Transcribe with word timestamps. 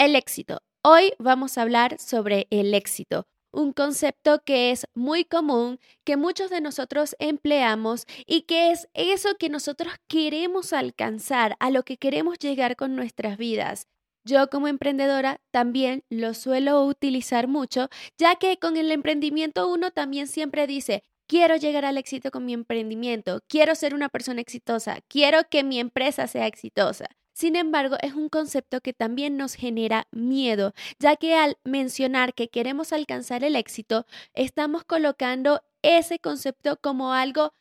El 0.00 0.16
éxito. 0.16 0.62
Hoy 0.82 1.12
vamos 1.18 1.58
a 1.58 1.60
hablar 1.60 1.98
sobre 1.98 2.46
el 2.48 2.72
éxito, 2.72 3.26
un 3.52 3.74
concepto 3.74 4.42
que 4.46 4.70
es 4.70 4.86
muy 4.94 5.26
común, 5.26 5.78
que 6.06 6.16
muchos 6.16 6.48
de 6.48 6.62
nosotros 6.62 7.14
empleamos 7.18 8.06
y 8.24 8.46
que 8.46 8.70
es 8.70 8.88
eso 8.94 9.34
que 9.38 9.50
nosotros 9.50 9.92
queremos 10.08 10.72
alcanzar, 10.72 11.54
a 11.60 11.68
lo 11.68 11.82
que 11.82 11.98
queremos 11.98 12.38
llegar 12.38 12.76
con 12.76 12.96
nuestras 12.96 13.36
vidas. 13.36 13.88
Yo 14.24 14.48
como 14.48 14.68
emprendedora 14.68 15.42
también 15.50 16.02
lo 16.08 16.32
suelo 16.32 16.82
utilizar 16.86 17.46
mucho, 17.46 17.90
ya 18.16 18.36
que 18.36 18.56
con 18.56 18.78
el 18.78 18.92
emprendimiento 18.92 19.68
uno 19.68 19.90
también 19.90 20.28
siempre 20.28 20.66
dice, 20.66 21.02
quiero 21.26 21.56
llegar 21.56 21.84
al 21.84 21.98
éxito 21.98 22.30
con 22.30 22.46
mi 22.46 22.54
emprendimiento, 22.54 23.40
quiero 23.48 23.74
ser 23.74 23.92
una 23.92 24.08
persona 24.08 24.40
exitosa, 24.40 25.00
quiero 25.08 25.40
que 25.50 25.62
mi 25.62 25.78
empresa 25.78 26.26
sea 26.26 26.46
exitosa. 26.46 27.04
Sin 27.40 27.56
embargo, 27.56 27.96
es 28.02 28.12
un 28.12 28.28
concepto 28.28 28.82
que 28.82 28.92
también 28.92 29.38
nos 29.38 29.54
genera 29.54 30.06
miedo, 30.10 30.74
ya 30.98 31.16
que 31.16 31.34
al 31.34 31.56
mencionar 31.64 32.34
que 32.34 32.50
queremos 32.50 32.92
alcanzar 32.92 33.44
el 33.44 33.56
éxito, 33.56 34.04
estamos 34.34 34.84
colocando 34.84 35.62
ese 35.80 36.18
concepto 36.18 36.78
como 36.82 37.14
algo 37.14 37.54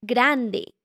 grande, 0.00 0.76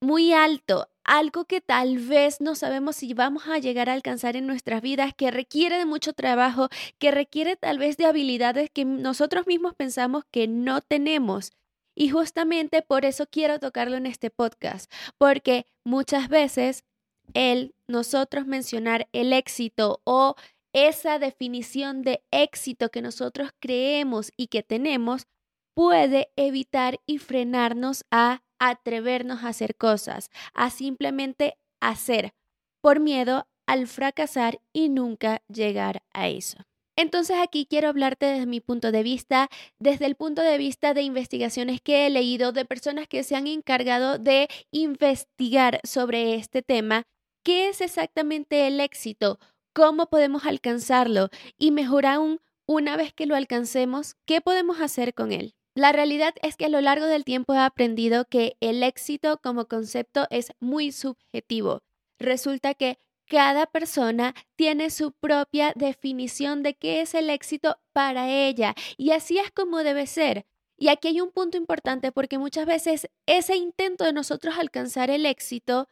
muy 0.00 0.32
alto, 0.32 0.88
algo 1.04 1.44
que 1.44 1.60
tal 1.60 1.98
vez 1.98 2.40
no 2.40 2.54
sabemos 2.54 2.96
si 2.96 3.12
vamos 3.12 3.46
a 3.48 3.58
llegar 3.58 3.90
a 3.90 3.92
alcanzar 3.92 4.34
en 4.34 4.46
nuestras 4.46 4.80
vidas, 4.80 5.12
que 5.14 5.30
requiere 5.30 5.76
de 5.76 5.84
mucho 5.84 6.14
trabajo, 6.14 6.70
que 6.98 7.10
requiere 7.10 7.56
tal 7.56 7.76
vez 7.76 7.98
de 7.98 8.06
habilidades 8.06 8.70
que 8.70 8.86
nosotros 8.86 9.46
mismos 9.46 9.74
pensamos 9.74 10.24
que 10.30 10.48
no 10.48 10.80
tenemos. 10.80 11.52
Y 11.94 12.08
justamente 12.08 12.80
por 12.80 13.04
eso 13.04 13.26
quiero 13.30 13.58
tocarlo 13.58 13.98
en 13.98 14.06
este 14.06 14.30
podcast, 14.30 14.90
porque 15.18 15.66
muchas 15.84 16.30
veces 16.30 16.84
el 17.34 17.74
nosotros 17.88 18.46
mencionar 18.46 19.08
el 19.12 19.32
éxito 19.32 20.00
o 20.04 20.34
esa 20.72 21.18
definición 21.18 22.02
de 22.02 22.22
éxito 22.30 22.90
que 22.90 23.02
nosotros 23.02 23.50
creemos 23.58 24.32
y 24.36 24.46
que 24.46 24.62
tenemos 24.62 25.26
puede 25.74 26.30
evitar 26.36 27.00
y 27.06 27.18
frenarnos 27.18 28.04
a 28.10 28.42
atrevernos 28.58 29.42
a 29.42 29.48
hacer 29.48 29.76
cosas, 29.76 30.30
a 30.54 30.70
simplemente 30.70 31.56
hacer, 31.80 32.34
por 32.82 33.00
miedo 33.00 33.46
al 33.66 33.86
fracasar 33.86 34.60
y 34.72 34.88
nunca 34.88 35.42
llegar 35.48 36.02
a 36.12 36.28
eso. 36.28 36.58
Entonces 36.96 37.36
aquí 37.40 37.66
quiero 37.66 37.88
hablarte 37.88 38.26
desde 38.26 38.46
mi 38.46 38.60
punto 38.60 38.92
de 38.92 39.02
vista, 39.02 39.48
desde 39.78 40.04
el 40.04 40.16
punto 40.16 40.42
de 40.42 40.58
vista 40.58 40.92
de 40.92 41.02
investigaciones 41.02 41.80
que 41.80 42.06
he 42.06 42.10
leído 42.10 42.52
de 42.52 42.66
personas 42.66 43.08
que 43.08 43.22
se 43.22 43.36
han 43.36 43.46
encargado 43.46 44.18
de 44.18 44.48
investigar 44.70 45.80
sobre 45.82 46.34
este 46.34 46.60
tema 46.60 47.06
¿Qué 47.42 47.70
es 47.70 47.80
exactamente 47.80 48.66
el 48.66 48.80
éxito? 48.80 49.38
¿Cómo 49.72 50.06
podemos 50.10 50.44
alcanzarlo? 50.44 51.30
Y 51.56 51.70
mejor 51.70 52.04
aún, 52.04 52.40
una 52.66 52.96
vez 52.96 53.14
que 53.14 53.24
lo 53.24 53.34
alcancemos, 53.34 54.16
¿qué 54.26 54.42
podemos 54.42 54.80
hacer 54.80 55.14
con 55.14 55.32
él? 55.32 55.54
La 55.74 55.92
realidad 55.92 56.34
es 56.42 56.56
que 56.56 56.66
a 56.66 56.68
lo 56.68 56.82
largo 56.82 57.06
del 57.06 57.24
tiempo 57.24 57.54
he 57.54 57.58
aprendido 57.58 58.26
que 58.26 58.56
el 58.60 58.82
éxito 58.82 59.38
como 59.42 59.68
concepto 59.68 60.26
es 60.28 60.52
muy 60.60 60.92
subjetivo. 60.92 61.82
Resulta 62.18 62.74
que 62.74 62.98
cada 63.26 63.64
persona 63.64 64.34
tiene 64.56 64.90
su 64.90 65.12
propia 65.12 65.72
definición 65.76 66.62
de 66.62 66.74
qué 66.74 67.00
es 67.00 67.14
el 67.14 67.30
éxito 67.30 67.78
para 67.94 68.28
ella 68.28 68.74
y 68.98 69.12
así 69.12 69.38
es 69.38 69.50
como 69.50 69.78
debe 69.78 70.06
ser. 70.06 70.44
Y 70.76 70.88
aquí 70.88 71.08
hay 71.08 71.20
un 71.20 71.30
punto 71.30 71.56
importante 71.56 72.12
porque 72.12 72.36
muchas 72.36 72.66
veces 72.66 73.08
ese 73.24 73.56
intento 73.56 74.04
de 74.04 74.12
nosotros 74.12 74.56
alcanzar 74.58 75.10
el 75.10 75.24
éxito 75.24 75.88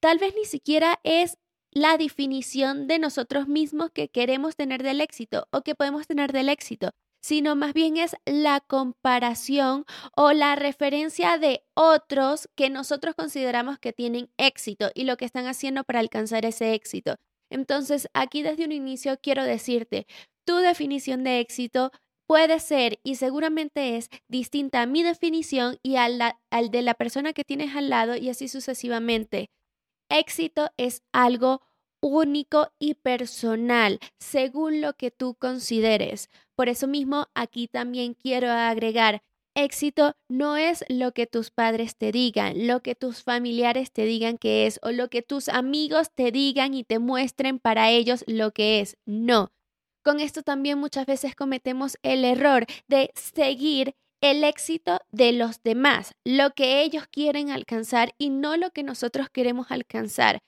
tal 0.00 0.18
vez 0.18 0.34
ni 0.34 0.44
siquiera 0.44 0.98
es 1.04 1.38
la 1.72 1.96
definición 1.96 2.88
de 2.88 2.98
nosotros 2.98 3.46
mismos 3.46 3.90
que 3.90 4.08
queremos 4.08 4.56
tener 4.56 4.82
del 4.82 5.00
éxito 5.00 5.46
o 5.52 5.62
que 5.62 5.74
podemos 5.74 6.06
tener 6.06 6.32
del 6.32 6.48
éxito, 6.48 6.90
sino 7.22 7.54
más 7.54 7.74
bien 7.74 7.96
es 7.96 8.16
la 8.24 8.60
comparación 8.60 9.84
o 10.16 10.32
la 10.32 10.56
referencia 10.56 11.38
de 11.38 11.62
otros 11.74 12.48
que 12.56 12.70
nosotros 12.70 13.14
consideramos 13.14 13.78
que 13.78 13.92
tienen 13.92 14.30
éxito 14.36 14.90
y 14.94 15.04
lo 15.04 15.16
que 15.16 15.26
están 15.26 15.46
haciendo 15.46 15.84
para 15.84 16.00
alcanzar 16.00 16.44
ese 16.44 16.74
éxito. 16.74 17.16
Entonces, 17.50 18.08
aquí 18.14 18.42
desde 18.42 18.64
un 18.64 18.72
inicio 18.72 19.18
quiero 19.20 19.44
decirte, 19.44 20.06
tu 20.44 20.56
definición 20.56 21.24
de 21.24 21.40
éxito 21.40 21.92
puede 22.26 22.60
ser 22.60 23.00
y 23.02 23.16
seguramente 23.16 23.96
es 23.96 24.08
distinta 24.28 24.82
a 24.82 24.86
mi 24.86 25.02
definición 25.02 25.78
y 25.82 25.96
al, 25.96 26.20
al 26.50 26.70
de 26.70 26.82
la 26.82 26.94
persona 26.94 27.32
que 27.32 27.44
tienes 27.44 27.76
al 27.76 27.90
lado 27.90 28.16
y 28.16 28.28
así 28.28 28.48
sucesivamente. 28.48 29.50
Éxito 30.10 30.70
es 30.76 31.04
algo 31.12 31.62
único 32.00 32.72
y 32.80 32.94
personal, 32.94 34.00
según 34.18 34.80
lo 34.80 34.94
que 34.94 35.12
tú 35.12 35.34
consideres. 35.34 36.30
Por 36.56 36.68
eso 36.68 36.88
mismo, 36.88 37.28
aquí 37.34 37.68
también 37.68 38.14
quiero 38.14 38.50
agregar, 38.50 39.22
éxito 39.54 40.16
no 40.28 40.56
es 40.56 40.84
lo 40.88 41.12
que 41.12 41.28
tus 41.28 41.50
padres 41.50 41.96
te 41.96 42.10
digan, 42.10 42.66
lo 42.66 42.82
que 42.82 42.96
tus 42.96 43.22
familiares 43.22 43.92
te 43.92 44.04
digan 44.04 44.36
que 44.36 44.66
es 44.66 44.80
o 44.82 44.90
lo 44.90 45.08
que 45.10 45.22
tus 45.22 45.48
amigos 45.48 46.10
te 46.12 46.32
digan 46.32 46.74
y 46.74 46.82
te 46.82 46.98
muestren 46.98 47.60
para 47.60 47.90
ellos 47.90 48.24
lo 48.26 48.50
que 48.52 48.80
es. 48.80 48.96
No. 49.06 49.52
Con 50.02 50.18
esto 50.18 50.42
también 50.42 50.78
muchas 50.78 51.06
veces 51.06 51.36
cometemos 51.36 51.98
el 52.02 52.24
error 52.24 52.66
de 52.88 53.12
seguir 53.14 53.94
el 54.20 54.44
éxito 54.44 55.00
de 55.10 55.32
los 55.32 55.62
demás, 55.62 56.14
lo 56.24 56.50
que 56.50 56.82
ellos 56.82 57.06
quieren 57.10 57.50
alcanzar 57.50 58.14
y 58.18 58.30
no 58.30 58.56
lo 58.56 58.70
que 58.70 58.82
nosotros 58.82 59.28
queremos 59.30 59.70
alcanzar. 59.70 60.38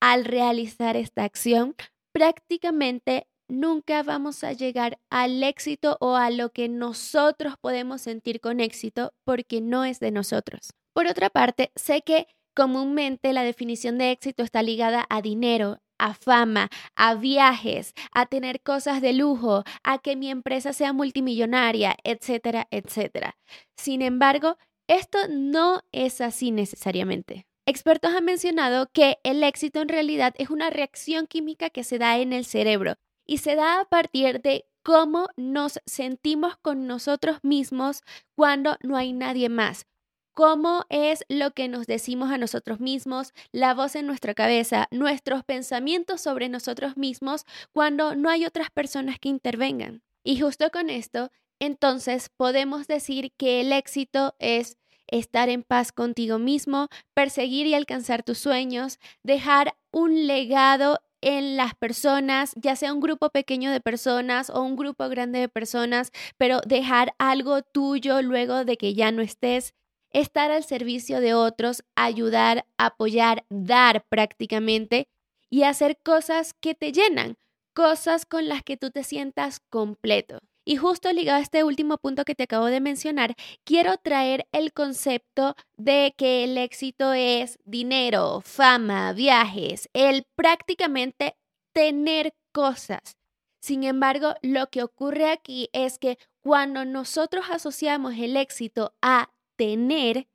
Al 0.00 0.24
realizar 0.24 0.96
esta 0.96 1.24
acción, 1.24 1.74
prácticamente 2.12 3.26
nunca 3.48 4.02
vamos 4.02 4.44
a 4.44 4.52
llegar 4.52 4.98
al 5.10 5.42
éxito 5.42 5.96
o 6.00 6.16
a 6.16 6.30
lo 6.30 6.50
que 6.50 6.68
nosotros 6.68 7.54
podemos 7.60 8.00
sentir 8.00 8.40
con 8.40 8.60
éxito 8.60 9.12
porque 9.24 9.60
no 9.60 9.84
es 9.84 10.00
de 10.00 10.10
nosotros. 10.10 10.70
Por 10.94 11.06
otra 11.06 11.28
parte, 11.30 11.72
sé 11.74 12.02
que 12.02 12.26
comúnmente 12.54 13.32
la 13.32 13.42
definición 13.42 13.98
de 13.98 14.12
éxito 14.12 14.42
está 14.42 14.62
ligada 14.62 15.06
a 15.10 15.20
dinero, 15.20 15.78
a 15.98 16.14
fama, 16.14 16.68
a 16.94 17.14
viajes, 17.14 17.94
a 18.12 18.26
tener 18.26 18.60
cosas 18.62 19.00
de 19.00 19.12
lujo, 19.12 19.64
a 19.82 19.98
que 19.98 20.16
mi 20.16 20.30
empresa 20.30 20.72
sea 20.72 20.92
multimillonaria, 20.92 21.96
etcétera, 22.04 22.66
etcétera. 22.70 23.36
Sin 23.76 24.02
embargo, 24.02 24.56
esto 24.88 25.18
no 25.28 25.82
es 25.92 26.20
así 26.20 26.50
necesariamente. 26.50 27.46
Expertos 27.66 28.14
han 28.14 28.26
mencionado 28.26 28.90
que 28.92 29.18
el 29.22 29.42
éxito 29.42 29.80
en 29.80 29.88
realidad 29.88 30.34
es 30.36 30.50
una 30.50 30.68
reacción 30.68 31.26
química 31.26 31.70
que 31.70 31.84
se 31.84 31.98
da 31.98 32.18
en 32.18 32.34
el 32.34 32.44
cerebro 32.44 32.96
y 33.26 33.38
se 33.38 33.56
da 33.56 33.80
a 33.80 33.84
partir 33.86 34.42
de 34.42 34.66
cómo 34.82 35.28
nos 35.36 35.80
sentimos 35.86 36.58
con 36.58 36.86
nosotros 36.86 37.38
mismos 37.42 38.02
cuando 38.36 38.76
no 38.82 38.96
hay 38.96 39.14
nadie 39.14 39.48
más, 39.48 39.86
cómo 40.34 40.84
es 40.90 41.24
lo 41.28 41.52
que 41.52 41.68
nos 41.68 41.86
decimos 41.86 42.30
a 42.30 42.38
nosotros 42.38 42.80
mismos, 42.80 43.32
la 43.52 43.72
voz 43.72 43.94
en 43.94 44.06
nuestra 44.06 44.34
cabeza, 44.34 44.88
nuestros 44.90 45.44
pensamientos 45.44 46.20
sobre 46.20 46.48
nosotros 46.48 46.96
mismos 46.96 47.44
cuando 47.72 48.14
no 48.14 48.28
hay 48.28 48.44
otras 48.44 48.70
personas 48.70 49.18
que 49.18 49.28
intervengan. 49.28 50.02
Y 50.24 50.40
justo 50.40 50.70
con 50.70 50.90
esto, 50.90 51.30
entonces 51.60 52.30
podemos 52.36 52.86
decir 52.86 53.32
que 53.36 53.60
el 53.60 53.72
éxito 53.72 54.34
es 54.38 54.76
estar 55.06 55.48
en 55.48 55.62
paz 55.62 55.92
contigo 55.92 56.38
mismo, 56.38 56.88
perseguir 57.14 57.66
y 57.66 57.74
alcanzar 57.74 58.22
tus 58.22 58.38
sueños, 58.38 58.98
dejar 59.22 59.76
un 59.92 60.26
legado 60.26 61.00
en 61.20 61.56
las 61.56 61.74
personas, 61.74 62.52
ya 62.56 62.76
sea 62.76 62.92
un 62.92 63.00
grupo 63.00 63.30
pequeño 63.30 63.70
de 63.70 63.80
personas 63.80 64.50
o 64.50 64.62
un 64.62 64.76
grupo 64.76 65.08
grande 65.08 65.38
de 65.38 65.48
personas, 65.48 66.10
pero 66.36 66.60
dejar 66.66 67.14
algo 67.18 67.62
tuyo 67.62 68.20
luego 68.20 68.64
de 68.64 68.76
que 68.76 68.94
ya 68.94 69.10
no 69.10 69.22
estés, 69.22 69.74
estar 70.14 70.50
al 70.50 70.64
servicio 70.64 71.20
de 71.20 71.34
otros, 71.34 71.84
ayudar, 71.96 72.64
apoyar, 72.78 73.44
dar 73.50 74.06
prácticamente 74.08 75.08
y 75.50 75.64
hacer 75.64 75.98
cosas 76.02 76.54
que 76.54 76.74
te 76.74 76.92
llenan, 76.92 77.36
cosas 77.74 78.24
con 78.24 78.48
las 78.48 78.62
que 78.62 78.78
tú 78.78 78.90
te 78.90 79.04
sientas 79.04 79.60
completo. 79.68 80.38
Y 80.64 80.76
justo 80.76 81.12
ligado 81.12 81.38
a 81.38 81.42
este 81.42 81.62
último 81.62 81.98
punto 81.98 82.24
que 82.24 82.34
te 82.34 82.44
acabo 82.44 82.66
de 82.66 82.80
mencionar, 82.80 83.34
quiero 83.64 83.98
traer 83.98 84.46
el 84.52 84.72
concepto 84.72 85.56
de 85.76 86.14
que 86.16 86.44
el 86.44 86.56
éxito 86.56 87.12
es 87.12 87.58
dinero, 87.64 88.40
fama, 88.40 89.12
viajes, 89.12 89.90
el 89.92 90.24
prácticamente 90.36 91.36
tener 91.74 92.32
cosas. 92.52 93.16
Sin 93.60 93.84
embargo, 93.84 94.34
lo 94.42 94.68
que 94.70 94.82
ocurre 94.82 95.30
aquí 95.30 95.68
es 95.72 95.98
que 95.98 96.18
cuando 96.40 96.84
nosotros 96.84 97.46
asociamos 97.50 98.14
el 98.14 98.36
éxito 98.36 98.94
a 99.02 99.30
tener 99.56 100.28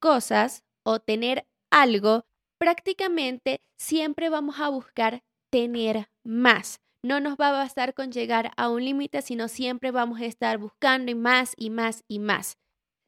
cosas 0.00 0.64
o 0.82 1.00
tener 1.00 1.46
algo, 1.70 2.26
prácticamente 2.58 3.60
siempre 3.76 4.28
vamos 4.28 4.60
a 4.60 4.68
buscar 4.68 5.22
tener 5.50 6.08
más. 6.24 6.80
No 7.02 7.20
nos 7.20 7.36
va 7.36 7.48
a 7.48 7.52
bastar 7.52 7.94
con 7.94 8.12
llegar 8.12 8.52
a 8.56 8.68
un 8.70 8.84
límite, 8.84 9.22
sino 9.22 9.48
siempre 9.48 9.90
vamos 9.90 10.20
a 10.20 10.24
estar 10.24 10.58
buscando 10.58 11.10
y 11.10 11.14
más 11.14 11.52
y 11.56 11.70
más 11.70 12.02
y 12.08 12.18
más. 12.18 12.56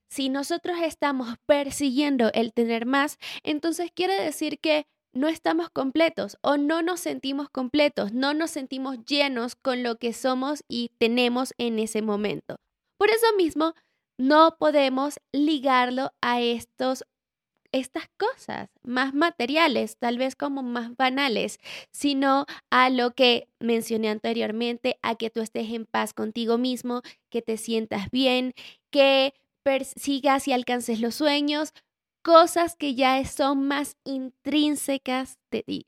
Si 0.08 0.28
nosotros 0.28 0.76
estamos 0.82 1.36
persiguiendo 1.46 2.30
el 2.32 2.52
tener 2.52 2.86
más, 2.86 3.18
entonces 3.42 3.90
quiere 3.92 4.22
decir 4.22 4.60
que 4.60 4.86
no 5.12 5.28
estamos 5.28 5.70
completos 5.70 6.36
o 6.42 6.56
no 6.58 6.82
nos 6.82 7.00
sentimos 7.00 7.48
completos, 7.48 8.12
no 8.12 8.34
nos 8.34 8.50
sentimos 8.50 8.98
llenos 9.06 9.56
con 9.56 9.82
lo 9.82 9.96
que 9.96 10.12
somos 10.12 10.62
y 10.68 10.90
tenemos 10.98 11.54
en 11.58 11.78
ese 11.78 12.02
momento. 12.02 12.56
Por 12.98 13.10
eso 13.10 13.26
mismo, 13.36 13.74
no 14.18 14.56
podemos 14.58 15.20
ligarlo 15.32 16.12
a 16.20 16.40
estos 16.40 17.04
estas 17.72 18.04
cosas 18.16 18.70
más 18.82 19.14
materiales, 19.14 19.98
tal 19.98 20.18
vez 20.18 20.36
como 20.36 20.62
más 20.62 20.96
banales, 20.96 21.58
sino 21.90 22.46
a 22.70 22.90
lo 22.90 23.14
que 23.14 23.48
mencioné 23.60 24.08
anteriormente, 24.10 24.98
a 25.02 25.16
que 25.16 25.30
tú 25.30 25.40
estés 25.40 25.70
en 25.72 25.84
paz 25.86 26.14
contigo 26.14 26.58
mismo, 26.58 27.02
que 27.30 27.42
te 27.42 27.56
sientas 27.58 28.10
bien, 28.10 28.54
que 28.90 29.34
persigas 29.62 30.48
y 30.48 30.52
alcances 30.52 31.00
los 31.00 31.16
sueños, 31.16 31.72
cosas 32.22 32.76
que 32.76 32.94
ya 32.94 33.22
son 33.24 33.66
más 33.68 33.96
intrínsecas 34.04 35.38
de 35.50 35.62
ti. 35.62 35.86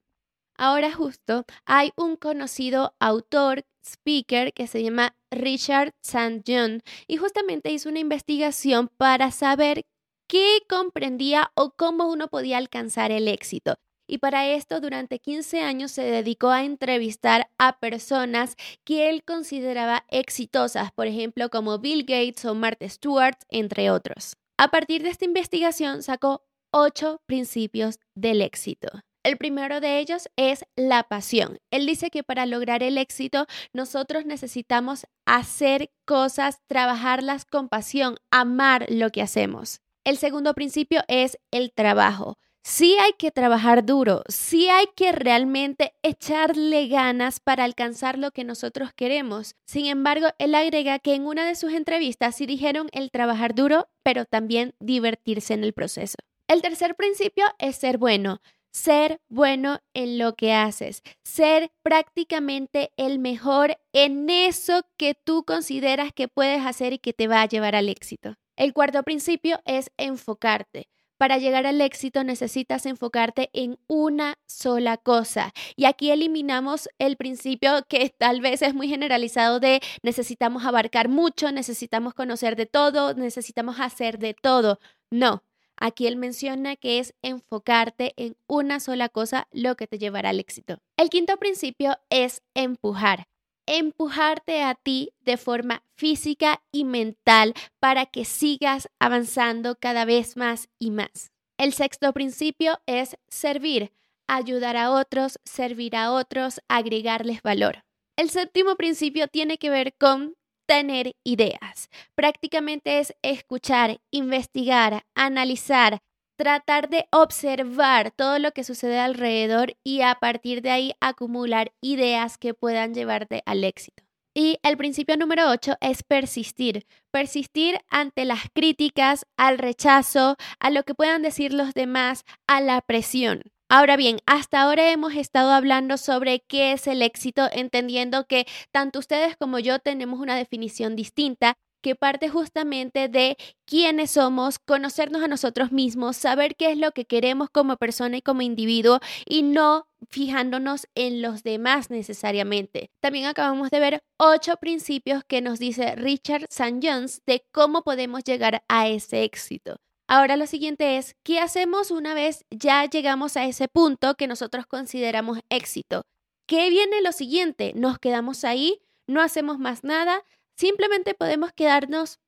Ahora 0.59 0.93
justo 0.93 1.45
hay 1.67 1.93
un 1.97 2.17
conocido 2.17 2.93
autor, 2.99 3.65
speaker, 3.87 4.53
que 4.53 4.67
se 4.67 4.83
llama 4.83 5.15
Richard 5.31 5.95
St. 6.03 6.43
John 6.45 6.83
y 7.07 7.17
justamente 7.17 7.71
hizo 7.71 7.89
una 7.89 8.01
investigación 8.01 8.91
para 8.97 9.31
saber 9.31 9.87
qué 10.27 10.59
comprendía 10.69 11.53
o 11.55 11.71
cómo 11.71 12.09
uno 12.09 12.27
podía 12.27 12.59
alcanzar 12.59 13.13
el 13.13 13.29
éxito. 13.29 13.77
Y 14.09 14.19
para 14.19 14.49
esto, 14.49 14.81
durante 14.81 15.21
15 15.21 15.61
años 15.61 15.93
se 15.93 16.03
dedicó 16.03 16.49
a 16.49 16.65
entrevistar 16.65 17.51
a 17.59 17.79
personas 17.79 18.57
que 18.83 19.11
él 19.11 19.23
consideraba 19.23 20.07
exitosas, 20.09 20.91
por 20.91 21.07
ejemplo, 21.07 21.51
como 21.51 21.79
Bill 21.79 22.03
Gates 22.03 22.45
o 22.47 22.57
Martha 22.57 22.89
Stewart, 22.89 23.39
entre 23.49 23.91
otros. 23.93 24.35
A 24.57 24.73
partir 24.73 25.05
de 25.05 25.11
esta 25.11 25.25
investigación 25.25 26.03
sacó 26.03 26.43
ocho 26.73 27.21
principios 27.27 28.01
del 28.17 28.43
éxito. 28.43 28.89
El 29.29 29.37
primero 29.37 29.83
de 29.83 29.99
ellos 29.99 30.31
es 30.37 30.65
la 30.75 31.03
pasión. 31.03 31.59
Él 31.71 31.85
dice 31.85 32.09
que 32.09 32.23
para 32.23 32.47
lograr 32.47 32.83
el 32.83 32.97
éxito 32.97 33.47
nosotros 33.75 34.25
necesitamos 34.25 35.07
hacer 35.27 35.91
cosas, 36.07 36.61
trabajarlas 36.67 37.45
con 37.45 37.69
pasión, 37.69 38.17
amar 38.31 38.87
lo 38.89 39.11
que 39.11 39.21
hacemos. 39.21 39.83
El 40.05 40.17
segundo 40.17 40.55
principio 40.55 41.03
es 41.09 41.37
el 41.51 41.75
trabajo. 41.75 42.39
Sí 42.63 42.97
hay 42.99 43.13
que 43.19 43.31
trabajar 43.31 43.85
duro, 43.85 44.23
sí 44.29 44.71
hay 44.71 44.87
que 44.97 45.13
realmente 45.13 45.93
echarle 46.03 46.89
ganas 46.89 47.39
para 47.39 47.65
alcanzar 47.65 48.17
lo 48.17 48.31
que 48.31 48.45
nosotros 48.45 48.95
queremos. 48.95 49.57
Sin 49.67 49.85
embargo, 49.85 50.29
él 50.39 50.55
agrega 50.55 51.01
que 51.01 51.15
en 51.15 51.27
una 51.27 51.47
de 51.47 51.55
sus 51.55 51.75
entrevistas 51.75 52.35
sí 52.35 52.47
dijeron 52.47 52.89
el 52.93 53.11
trabajar 53.11 53.55
duro, 53.55 53.89
pero 54.03 54.25
también 54.25 54.75
divertirse 54.81 55.53
en 55.53 55.65
el 55.65 55.75
proceso. 55.75 56.17
El 56.49 56.63
tercer 56.63 56.95
principio 56.97 57.45
es 57.59 57.77
ser 57.77 57.99
bueno 57.99 58.41
ser 58.79 59.21
bueno 59.29 59.81
en 59.93 60.19
lo 60.19 60.35
que 60.35 60.53
haces, 60.53 61.03
ser 61.25 61.71
prácticamente 61.83 62.93
el 62.97 63.19
mejor 63.19 63.77
en 63.93 64.31
eso 64.31 64.83
que 64.97 65.15
tú 65.15 65.45
consideras 65.45 66.13
que 66.13 66.29
puedes 66.29 66.65
hacer 66.65 66.93
y 66.93 66.99
que 66.99 67.13
te 67.13 67.27
va 67.27 67.43
a 67.43 67.49
llevar 67.49 67.75
al 67.75 67.89
éxito. 67.89 68.37
El 68.57 68.73
cuarto 68.73 69.03
principio 69.03 69.61
es 69.65 69.91
enfocarte. 69.97 70.89
Para 71.19 71.39
llegar 71.39 71.67
al 71.67 71.81
éxito 71.81 72.23
necesitas 72.23 72.87
enfocarte 72.87 73.51
en 73.53 73.81
una 73.89 74.39
sola 74.47 74.97
cosa. 74.97 75.53
Y 75.75 75.87
aquí 75.87 76.13
eliminamos 76.13 76.89
el 77.01 77.17
principio 77.17 77.85
que 77.89 78.15
tal 78.17 78.41
vez 78.41 78.63
es 78.63 78.73
muy 78.73 78.89
generalizado 78.89 79.59
de 79.59 79.81
necesitamos 80.05 80.65
abarcar 80.65 81.09
mucho, 81.09 81.51
necesitamos 81.51 82.15
conocer 82.15 82.55
de 82.55 82.67
todo, 82.67 83.15
necesitamos 83.15 83.81
hacer 83.81 84.19
de 84.19 84.35
todo. 84.35 84.79
No, 85.11 85.43
aquí 85.81 86.07
él 86.07 86.17
menciona 86.17 86.77
que 86.77 86.99
es 86.99 87.15
enfocarte 87.23 88.15
en 88.17 88.37
una 88.47 88.81
sola 88.81 89.09
cosa 89.09 89.49
lo 89.53 89.77
que 89.77 89.87
te 89.87 89.99
llevará 89.99 90.31
al 90.31 90.41
éxito. 90.41 90.79
El 90.97 91.11
quinto 91.11 91.37
principio 91.37 91.97
es 92.11 92.43
empujar 92.55 93.27
empujarte 93.69 94.63
a 94.63 94.75
ti 94.75 95.13
de 95.21 95.37
forma 95.37 95.83
física 95.95 96.63
y 96.73 96.85
mental 96.85 97.53
para 97.79 98.07
que 98.07 98.25
sigas 98.25 98.89
avanzando 98.99 99.77
cada 99.77 100.07
vez 100.07 100.37
más 100.37 100.71
y 100.79 100.91
más. 100.91 101.33
El 101.59 101.75
sexto 101.75 102.13
principio 102.15 102.81
es 102.87 103.19
servir, 103.29 103.93
ayudar 104.27 104.77
a 104.79 104.91
otros, 104.91 105.39
servir 105.45 105.97
a 105.97 106.13
otros, 106.13 106.63
agregarles 106.69 107.43
valor. 107.43 107.85
El 108.17 108.31
séptimo 108.31 108.77
principio 108.77 109.29
tiene 109.29 109.59
que 109.59 109.69
ver 109.69 109.95
con 109.99 110.35
tener 110.69 111.17
ideas. 111.25 111.89
Prácticamente 112.15 112.99
es 113.01 113.15
escuchar, 113.23 114.01
investigar, 114.11 115.03
analizar, 115.15 116.01
tratar 116.37 116.91
de 116.91 117.07
observar 117.11 118.13
todo 118.13 118.39
lo 118.39 118.53
que 118.53 118.65
sucede 118.65 119.01
alrededor 119.01 119.77
y 119.83 120.03
a 120.03 120.17
partir 120.17 120.61
de 120.61 120.71
ahí 120.71 120.93
acumular 121.01 121.73
ideas 121.81 122.37
que 122.37 122.55
puedan 122.55 122.95
llevarte 122.95 123.43
al 123.47 123.65
éxito. 123.65 124.05
Y 124.35 124.59
el 124.63 124.77
principio 124.77 125.17
número 125.17 125.51
8 125.51 125.77
es 125.81 126.03
persistir. 126.05 126.87
Persistir 127.11 127.81
ante 127.89 128.25
las 128.25 128.43
críticas, 128.55 129.27
al 129.37 129.59
rechazo, 129.59 130.37
a 130.61 130.71
lo 130.71 130.85
que 130.85 130.95
puedan 130.95 131.23
decir 131.23 131.53
los 131.53 131.75
demás, 131.75 132.25
a 132.47 132.61
la 132.61 132.81
presión. 132.83 133.43
Ahora 133.71 133.99
bien, 133.99 134.19
hasta 134.25 134.63
ahora 134.63 134.91
hemos 134.91 135.15
estado 135.15 135.51
hablando 135.53 135.99
sobre 135.99 136.41
qué 136.41 136.73
es 136.73 136.87
el 136.87 137.03
éxito, 137.03 137.49
entendiendo 137.53 138.27
que 138.27 138.47
tanto 138.73 138.99
ustedes 138.99 139.37
como 139.37 139.59
yo 139.59 139.79
tenemos 139.79 140.21
una 140.21 140.37
definición 140.37 140.97
distinta 140.97 141.59
que 141.83 141.95
parte 141.95 142.31
justamente 142.31 143.09
de 143.09 143.37
quiénes 143.67 144.13
somos, 144.13 144.59
conocernos 144.59 145.23
a 145.23 145.29
nosotros 145.29 145.71
mismos, 145.71 146.17
saber 146.17 146.57
qué 146.57 146.73
es 146.73 146.79
lo 146.79 146.93
que 146.93 147.05
queremos 147.05 147.51
como 147.51 147.77
persona 147.77 148.17
y 148.17 148.23
como 148.23 148.41
individuo 148.41 149.01
y 149.27 149.43
no 149.43 149.87
fijándonos 150.09 150.89
en 150.95 151.21
los 151.21 151.43
demás 151.43 151.91
necesariamente. 151.91 152.91
También 153.01 153.27
acabamos 153.27 153.71
de 153.71 153.81
ver 153.81 154.03
ocho 154.19 154.57
principios 154.57 155.25
que 155.25 155.43
nos 155.43 155.59
dice 155.59 155.95
Richard 155.95 156.47
St. 156.49 156.81
Jones 156.83 157.23
de 157.27 157.45
cómo 157.53 157.83
podemos 157.83 158.25
llegar 158.25 158.63
a 158.67 158.89
ese 158.89 159.25
éxito. 159.25 159.77
Ahora 160.11 160.39
lo 160.39 160.47
siguiente 160.47 160.97
es, 160.97 161.17
¿qué 161.23 161.39
hacemos 161.39 161.91
una 161.91 162.15
vez 162.15 162.47
ya 162.51 162.87
llegamos 162.87 163.37
a 163.37 163.45
ese 163.45 163.69
punto 163.69 164.15
que 164.15 164.27
nosotros 164.27 164.67
consideramos 164.67 165.39
éxito? 165.51 166.07
¿Qué 166.47 166.71
viene 166.71 167.03
lo 167.03 167.13
siguiente? 167.13 167.73
¿Nos 167.77 167.99
quedamos 167.99 168.43
ahí? 168.45 168.81
¿No 169.07 169.21
hacemos 169.21 169.59
más 169.59 169.85
nada? 169.85 170.25
Simplemente 170.57 171.13
podemos 171.13 171.53
quedarnos 171.53 172.21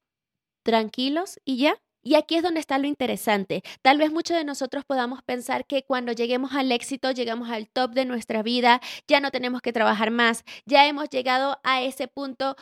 tranquilos 0.62 1.40
y 1.46 1.56
ya. 1.56 1.80
Y 2.02 2.16
aquí 2.16 2.34
es 2.34 2.42
donde 2.42 2.60
está 2.60 2.78
lo 2.78 2.86
interesante. 2.86 3.62
Tal 3.80 3.96
vez 3.96 4.12
muchos 4.12 4.36
de 4.36 4.44
nosotros 4.44 4.84
podamos 4.84 5.22
pensar 5.22 5.66
que 5.66 5.82
cuando 5.82 6.12
lleguemos 6.12 6.52
al 6.52 6.72
éxito, 6.72 7.12
llegamos 7.12 7.48
al 7.48 7.68
top 7.70 7.92
de 7.92 8.04
nuestra 8.04 8.42
vida, 8.42 8.80
ya 9.08 9.20
no 9.20 9.30
tenemos 9.30 9.62
que 9.62 9.72
trabajar 9.72 10.10
más, 10.10 10.44
ya 10.64 10.86
hemos 10.86 11.08
llegado 11.08 11.60
a 11.62 11.82
ese 11.82 12.08
punto, 12.08 12.56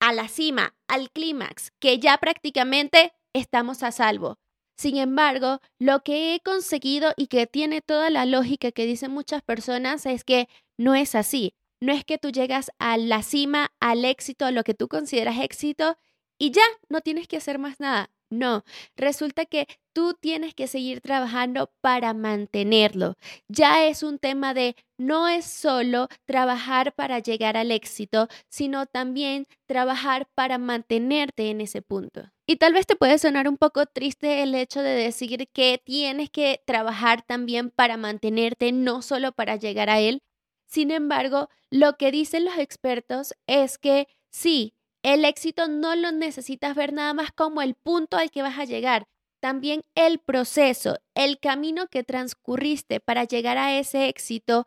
a 0.00 0.12
la 0.12 0.28
cima, 0.28 0.74
al 0.88 1.10
clímax, 1.10 1.72
que 1.78 1.98
ya 1.98 2.16
prácticamente 2.18 3.12
estamos 3.34 3.82
a 3.82 3.92
salvo. 3.92 4.38
Sin 4.76 4.96
embargo, 4.96 5.60
lo 5.78 6.00
que 6.02 6.34
he 6.34 6.40
conseguido 6.40 7.12
y 7.16 7.26
que 7.28 7.46
tiene 7.46 7.80
toda 7.80 8.10
la 8.10 8.26
lógica 8.26 8.72
que 8.72 8.86
dicen 8.86 9.12
muchas 9.12 9.42
personas 9.42 10.06
es 10.06 10.24
que 10.24 10.48
no 10.78 10.94
es 10.94 11.14
así. 11.14 11.54
No 11.80 11.92
es 11.92 12.04
que 12.04 12.18
tú 12.18 12.30
llegas 12.30 12.70
a 12.78 12.96
la 12.96 13.22
cima, 13.22 13.72
al 13.78 14.04
éxito, 14.04 14.46
a 14.46 14.50
lo 14.50 14.64
que 14.64 14.74
tú 14.74 14.88
consideras 14.88 15.38
éxito 15.40 15.96
y 16.38 16.50
ya, 16.50 16.64
no 16.88 17.00
tienes 17.00 17.28
que 17.28 17.36
hacer 17.36 17.58
más 17.58 17.78
nada. 17.78 18.10
No, 18.30 18.64
resulta 18.96 19.46
que 19.46 19.66
tú 19.92 20.14
tienes 20.14 20.54
que 20.54 20.66
seguir 20.66 21.00
trabajando 21.00 21.70
para 21.80 22.14
mantenerlo. 22.14 23.14
Ya 23.48 23.86
es 23.86 24.02
un 24.02 24.18
tema 24.18 24.54
de 24.54 24.74
no 24.98 25.28
es 25.28 25.44
solo 25.44 26.08
trabajar 26.24 26.94
para 26.94 27.20
llegar 27.20 27.56
al 27.56 27.70
éxito, 27.70 28.28
sino 28.48 28.86
también 28.86 29.46
trabajar 29.66 30.26
para 30.34 30.58
mantenerte 30.58 31.50
en 31.50 31.60
ese 31.60 31.80
punto. 31.82 32.30
Y 32.46 32.56
tal 32.56 32.72
vez 32.72 32.86
te 32.86 32.96
puede 32.96 33.18
sonar 33.18 33.48
un 33.48 33.56
poco 33.56 33.86
triste 33.86 34.42
el 34.42 34.54
hecho 34.54 34.82
de 34.82 34.90
decir 34.90 35.48
que 35.52 35.80
tienes 35.84 36.28
que 36.30 36.60
trabajar 36.66 37.22
también 37.22 37.70
para 37.70 37.96
mantenerte, 37.96 38.72
no 38.72 39.00
solo 39.00 39.32
para 39.32 39.56
llegar 39.56 39.90
a 39.90 40.00
él, 40.00 40.22
sin 40.66 40.90
embargo, 40.90 41.48
lo 41.70 41.96
que 41.96 42.10
dicen 42.10 42.44
los 42.44 42.58
expertos 42.58 43.34
es 43.46 43.78
que 43.78 44.08
sí, 44.30 44.74
el 45.04 45.24
éxito 45.26 45.68
no 45.68 45.94
lo 45.94 46.10
necesitas 46.10 46.74
ver 46.74 46.92
nada 46.92 47.12
más 47.12 47.30
como 47.30 47.62
el 47.62 47.74
punto 47.74 48.16
al 48.16 48.30
que 48.30 48.42
vas 48.42 48.58
a 48.58 48.64
llegar, 48.64 49.06
también 49.38 49.82
el 49.94 50.18
proceso, 50.18 50.98
el 51.14 51.38
camino 51.38 51.88
que 51.88 52.02
transcurriste 52.02 53.00
para 53.00 53.24
llegar 53.24 53.58
a 53.58 53.78
ese 53.78 54.08
éxito, 54.08 54.66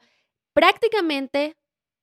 prácticamente 0.53 1.57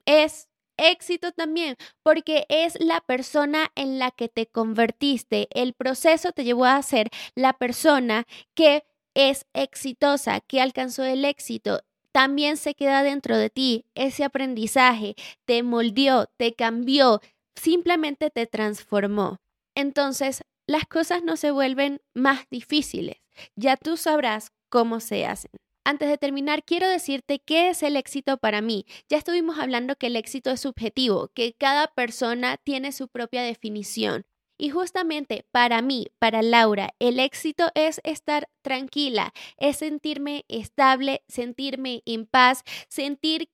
es 0.04 0.48
éxito 0.76 1.30
también, 1.30 1.76
porque 2.02 2.44
es 2.48 2.76
la 2.80 3.00
persona 3.00 3.70
en 3.76 4.00
la 4.00 4.10
que 4.10 4.28
te 4.28 4.46
convertiste. 4.46 5.46
El 5.52 5.72
proceso 5.72 6.32
te 6.32 6.42
llevó 6.42 6.64
a 6.64 6.82
ser 6.82 7.10
la 7.36 7.52
persona 7.52 8.26
que 8.54 8.84
es 9.14 9.46
exitosa, 9.54 10.40
que 10.40 10.60
alcanzó 10.60 11.04
el 11.04 11.24
éxito 11.24 11.82
también 12.14 12.56
se 12.56 12.76
queda 12.76 13.02
dentro 13.02 13.36
de 13.36 13.50
ti. 13.50 13.86
Ese 13.96 14.22
aprendizaje 14.22 15.16
te 15.46 15.64
moldeó, 15.64 16.26
te 16.36 16.54
cambió, 16.54 17.20
simplemente 17.56 18.30
te 18.30 18.46
transformó. 18.46 19.38
Entonces, 19.74 20.42
las 20.66 20.86
cosas 20.86 21.22
no 21.22 21.36
se 21.36 21.50
vuelven 21.50 22.00
más 22.14 22.46
difíciles. 22.50 23.16
Ya 23.56 23.76
tú 23.76 23.96
sabrás 23.96 24.52
cómo 24.70 25.00
se 25.00 25.26
hacen. 25.26 25.50
antes 25.86 26.08
de 26.08 26.16
terminar, 26.16 26.64
quiero 26.64 26.88
decirte 26.88 27.40
qué 27.40 27.68
es 27.68 27.82
el 27.82 27.96
éxito 27.96 28.38
para 28.38 28.62
mí. 28.62 28.86
Ya 29.10 29.18
estuvimos 29.18 29.58
hablando 29.58 29.96
que 29.96 30.06
el 30.06 30.16
éxito 30.16 30.50
es 30.50 30.60
subjetivo, 30.60 31.28
que 31.34 31.52
cada 31.52 31.88
persona 31.88 32.56
tiene 32.56 32.90
su 32.90 33.08
propia 33.08 33.42
definición. 33.42 34.24
Y 34.56 34.70
justamente 34.70 35.44
para 35.50 35.82
mí, 35.82 36.06
para 36.18 36.40
Laura, 36.40 36.94
el 37.00 37.18
éxito 37.18 37.70
es 37.74 38.00
estar 38.04 38.48
tranquila, 38.62 39.34
es 39.58 39.76
sentirme 39.78 40.44
estable, 40.48 41.22
sentirme 41.28 42.02
en 42.06 42.24
paz, 42.24 42.62
sentir 42.88 43.50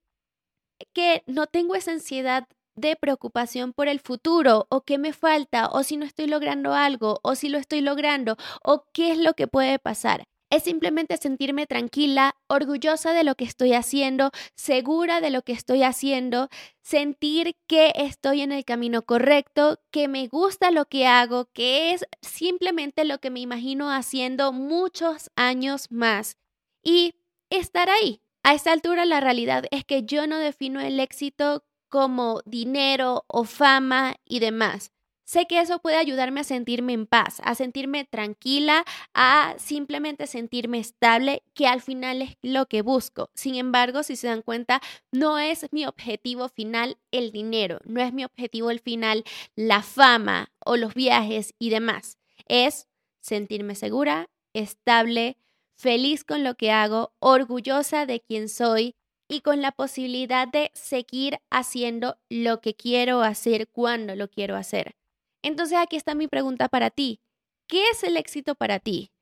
que 0.93 1.23
no 1.27 1.47
tengo 1.47 1.75
esa 1.75 1.93
ansiedad 1.93 2.47
de 2.77 2.97
preocupación 2.97 3.73
por 3.73 3.89
el 3.89 4.01
futuro 4.01 4.67
o 4.71 4.83
qué 4.83 4.99
me 4.99 5.13
falta 5.13 5.69
o 5.69 5.83
si 5.83 5.97
no 5.97 6.07
estoy 6.07 6.27
logrando 6.27 6.75
algo 6.75 7.21
o 7.23 7.35
si 7.35 7.49
lo 7.49 7.59
estoy 7.59 7.81
logrando 7.81 8.37
o 8.63 8.85
qué 8.93 9.13
es 9.13 9.19
lo 9.19 9.35
que 9.35 9.47
puede 9.47 9.79
pasar. 9.79 10.25
Es 10.51 10.65
simplemente 10.65 11.17
sentirme 11.17 11.69
tranquila, 11.69 12.35
orgullosa 12.49 13.13
de 13.13 13.23
lo 13.23 13.37
que 13.37 13.45
estoy 13.45 13.73
haciendo, 13.73 14.33
segura 14.57 15.21
de 15.21 15.31
lo 15.31 15.43
que 15.43 15.53
estoy 15.53 15.85
haciendo, 15.85 16.49
sentir 16.83 17.55
que 17.69 17.93
estoy 17.95 18.41
en 18.41 18.51
el 18.51 18.65
camino 18.65 19.03
correcto, 19.03 19.79
que 19.93 20.09
me 20.09 20.27
gusta 20.27 20.73
lo 20.73 20.87
que 20.87 21.07
hago, 21.07 21.49
que 21.53 21.93
es 21.93 22.05
simplemente 22.21 23.05
lo 23.05 23.19
que 23.19 23.31
me 23.31 23.39
imagino 23.39 23.93
haciendo 23.93 24.53
muchos 24.53 25.31
años 25.37 25.87
más 25.89 26.37
y 26.83 27.15
estar 27.49 27.89
ahí. 27.89 28.21
A 28.43 28.55
esta 28.55 28.73
altura 28.73 29.05
la 29.05 29.21
realidad 29.21 29.67
es 29.71 29.85
que 29.85 30.03
yo 30.03 30.27
no 30.27 30.39
defino 30.39 30.81
el 30.81 30.99
éxito 30.99 31.63
como 31.91 32.41
dinero 32.47 33.25
o 33.27 33.45
fama 33.45 34.17
y 34.25 34.39
demás. 34.39 34.93
Sé 35.31 35.47
que 35.47 35.61
eso 35.61 35.79
puede 35.79 35.97
ayudarme 35.97 36.41
a 36.41 36.45
sentirme 36.45 36.93
en 36.93 37.07
paz, 37.07 37.41
a 37.45 37.55
sentirme 37.55 38.05
tranquila, 38.05 38.85
a 39.15 39.55
simplemente 39.59 40.27
sentirme 40.27 40.81
estable, 40.81 41.45
que 41.55 41.69
al 41.69 41.83
final 41.83 42.23
es 42.23 42.37
lo 42.43 42.67
que 42.67 42.83
busco. 42.83 43.31
Sin 43.35 43.55
embargo, 43.55 44.03
si 44.03 44.17
se 44.17 44.27
dan 44.27 44.43
cuenta, 44.43 44.81
no 45.13 45.39
es 45.39 45.69
mi 45.71 45.87
objetivo 45.87 46.49
final 46.49 46.99
el 47.13 47.31
dinero, 47.31 47.79
no 47.85 48.01
es 48.01 48.13
mi 48.13 48.25
objetivo 48.25 48.73
el 48.73 48.81
final 48.81 49.23
la 49.55 49.83
fama 49.83 50.51
o 50.65 50.77
los 50.77 50.95
viajes 50.95 51.55
y 51.61 51.71
demás. 51.71 52.19
Es 52.49 52.89
sentirme 53.21 53.77
segura, 53.77 54.31
estable, 54.53 55.37
feliz 55.77 56.25
con 56.25 56.43
lo 56.43 56.57
que 56.57 56.73
hago, 56.73 57.13
orgullosa 57.21 58.05
de 58.05 58.21
quien 58.21 58.49
soy 58.49 58.97
y 59.31 59.43
con 59.43 59.63
la 59.63 59.71
posibilidad 59.71 60.49
de 60.49 60.73
seguir 60.75 61.39
haciendo 61.51 62.19
lo 62.29 62.61
que 62.61 62.75
quiero 62.75 63.23
hacer 63.23 63.69
cuando 63.69 64.17
lo 64.17 64.29
quiero 64.29 64.57
hacer. 64.57 64.97
Entonces 65.43 65.79
aquí 65.79 65.97
está 65.97 66.17
mi 66.17 66.27
pregunta 66.27 66.69
para 66.69 66.91
ti. 66.91 67.21
¿Qué 67.69 67.89
es 67.91 68.03
el 68.03 68.17
éxito 68.17 68.57
para 68.57 68.81
ti? 68.81 69.13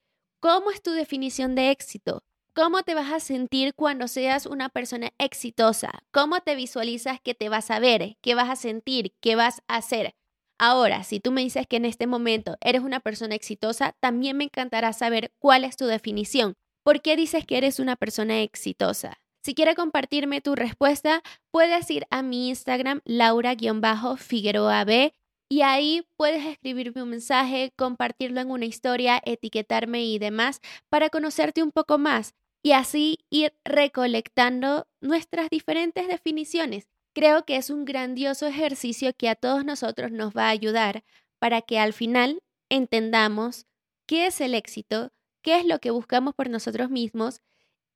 ¿Cómo 0.40 0.70
es 0.70 0.82
tu 0.82 0.92
definición 0.92 1.54
de 1.54 1.70
éxito? 1.70 2.24
¿Cómo 2.54 2.82
te 2.84 2.94
vas 2.94 3.12
a 3.12 3.20
sentir 3.20 3.74
cuando 3.74 4.08
seas 4.08 4.46
una 4.46 4.70
persona 4.70 5.10
exitosa? 5.18 5.90
¿Cómo 6.10 6.40
te 6.40 6.56
visualizas 6.56 7.20
que 7.20 7.34
te 7.34 7.50
vas 7.50 7.70
a 7.70 7.78
ver? 7.78 8.16
¿Qué 8.22 8.34
vas 8.34 8.48
a 8.48 8.56
sentir? 8.56 9.12
¿Qué 9.20 9.36
vas 9.36 9.62
a 9.68 9.76
hacer? 9.76 10.14
Ahora, 10.58 11.04
si 11.04 11.20
tú 11.20 11.32
me 11.32 11.42
dices 11.42 11.66
que 11.66 11.76
en 11.76 11.84
este 11.84 12.06
momento 12.06 12.56
eres 12.62 12.80
una 12.80 13.00
persona 13.00 13.34
exitosa, 13.34 13.94
también 14.00 14.38
me 14.38 14.44
encantará 14.44 14.94
saber 14.94 15.32
cuál 15.38 15.64
es 15.64 15.76
tu 15.76 15.84
definición. 15.84 16.54
¿Por 16.82 17.02
qué 17.02 17.14
dices 17.14 17.44
que 17.44 17.58
eres 17.58 17.78
una 17.78 17.94
persona 17.94 18.40
exitosa? 18.40 19.18
Si 19.42 19.54
quieres 19.54 19.76
compartirme 19.76 20.40
tu 20.40 20.54
respuesta, 20.54 21.22
puedes 21.50 21.90
ir 21.90 22.06
a 22.10 22.22
mi 22.22 22.48
Instagram, 22.48 23.00
laura-figueroa 23.04 24.84
B, 24.84 25.12
y 25.50 25.62
ahí 25.62 26.06
puedes 26.16 26.44
escribirme 26.44 27.02
un 27.02 27.10
mensaje, 27.10 27.72
compartirlo 27.76 28.40
en 28.40 28.50
una 28.50 28.66
historia, 28.66 29.20
etiquetarme 29.24 30.04
y 30.04 30.18
demás 30.18 30.60
para 30.90 31.08
conocerte 31.08 31.62
un 31.62 31.72
poco 31.72 31.96
más 31.98 32.34
y 32.62 32.72
así 32.72 33.18
ir 33.30 33.54
recolectando 33.64 34.86
nuestras 35.00 35.48
diferentes 35.48 36.06
definiciones. 36.06 36.86
Creo 37.14 37.46
que 37.46 37.56
es 37.56 37.70
un 37.70 37.86
grandioso 37.86 38.46
ejercicio 38.46 39.12
que 39.16 39.30
a 39.30 39.36
todos 39.36 39.64
nosotros 39.64 40.12
nos 40.12 40.36
va 40.36 40.48
a 40.48 40.50
ayudar 40.50 41.02
para 41.38 41.62
que 41.62 41.78
al 41.78 41.94
final 41.94 42.42
entendamos 42.68 43.66
qué 44.06 44.26
es 44.26 44.40
el 44.42 44.54
éxito, 44.54 45.12
qué 45.42 45.58
es 45.58 45.64
lo 45.64 45.78
que 45.78 45.90
buscamos 45.90 46.34
por 46.34 46.50
nosotros 46.50 46.90
mismos 46.90 47.40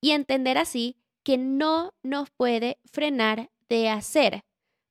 y 0.01 0.13
entender 0.13 0.57
así 0.57 0.97
que 1.25 1.39
no 1.39 1.93
nos 2.03 2.31
puede 2.31 2.79
frenar 2.85 3.51
de 3.69 3.89
hacer. 3.89 4.43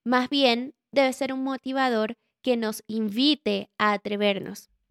Más 0.03 0.29
bien, 0.29 0.73
debe 0.91 1.13
ser 1.13 1.33
un 1.33 1.43
motivador 1.43 2.15
que 2.41 2.57
nos 2.57 2.83
invite 2.88 3.69
a 3.77 3.93
atrevernos. 3.93 4.71